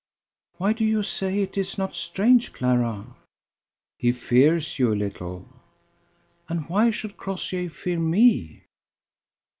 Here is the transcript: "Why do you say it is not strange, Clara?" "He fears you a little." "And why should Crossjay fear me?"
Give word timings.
"Why 0.57 0.73
do 0.73 0.83
you 0.83 1.03
say 1.03 1.43
it 1.43 1.59
is 1.59 1.77
not 1.77 1.95
strange, 1.95 2.53
Clara?" 2.53 3.05
"He 3.99 4.11
fears 4.13 4.79
you 4.79 4.91
a 4.91 4.95
little." 4.95 5.47
"And 6.49 6.67
why 6.67 6.89
should 6.89 7.17
Crossjay 7.17 7.67
fear 7.67 7.99
me?" 7.99 8.63